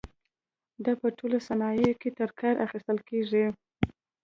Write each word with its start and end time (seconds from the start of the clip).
دا 0.85 0.93
په 1.01 1.07
ټولو 1.17 1.37
صنایعو 1.47 1.99
کې 2.01 2.09
ترې 2.17 2.35
کار 2.39 2.55
اخیستل 2.65 2.97
کېږي. 3.09 3.45